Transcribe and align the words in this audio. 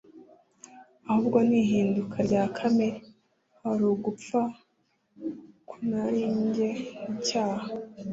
ahubwo 1.09 1.37
ni 1.47 1.55
ihinduka 1.63 2.17
rya 2.27 2.43
kamere. 2.55 2.99
Hari 3.61 3.83
ugupfa 3.93 4.41
ku 5.67 5.75
narijye 5.87 6.69
n’icyaha, 7.05 7.67